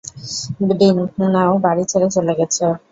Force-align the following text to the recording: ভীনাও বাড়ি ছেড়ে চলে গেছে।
ভীনাও 1.11 1.53
বাড়ি 1.65 1.83
ছেড়ে 1.91 2.07
চলে 2.15 2.33
গেছে। 2.39 2.63